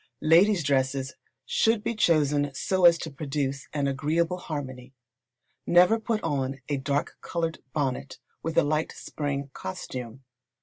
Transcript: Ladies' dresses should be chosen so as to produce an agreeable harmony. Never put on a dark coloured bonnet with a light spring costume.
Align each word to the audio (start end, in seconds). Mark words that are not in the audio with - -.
Ladies' 0.23 0.63
dresses 0.63 1.13
should 1.45 1.83
be 1.83 1.93
chosen 1.93 2.51
so 2.55 2.85
as 2.85 2.97
to 2.97 3.11
produce 3.11 3.67
an 3.71 3.85
agreeable 3.87 4.39
harmony. 4.39 4.95
Never 5.67 5.99
put 5.99 6.23
on 6.23 6.59
a 6.67 6.77
dark 6.77 7.17
coloured 7.21 7.59
bonnet 7.71 8.17
with 8.41 8.57
a 8.57 8.63
light 8.63 8.91
spring 8.93 9.51
costume. 9.53 10.23